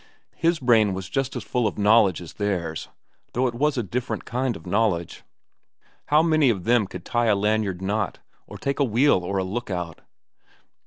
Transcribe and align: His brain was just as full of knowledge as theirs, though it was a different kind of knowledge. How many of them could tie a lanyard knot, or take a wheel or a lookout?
His 0.35 0.57
brain 0.57 0.95
was 0.95 1.09
just 1.11 1.35
as 1.35 1.43
full 1.43 1.67
of 1.67 1.77
knowledge 1.77 2.21
as 2.23 2.33
theirs, 2.33 2.89
though 3.33 3.45
it 3.45 3.53
was 3.53 3.77
a 3.77 3.83
different 3.83 4.25
kind 4.25 4.55
of 4.55 4.65
knowledge. 4.65 5.21
How 6.07 6.23
many 6.23 6.49
of 6.49 6.63
them 6.63 6.87
could 6.87 7.05
tie 7.05 7.27
a 7.27 7.35
lanyard 7.35 7.83
knot, 7.83 8.17
or 8.47 8.57
take 8.57 8.79
a 8.79 8.83
wheel 8.83 9.19
or 9.23 9.37
a 9.37 9.43
lookout? 9.43 10.01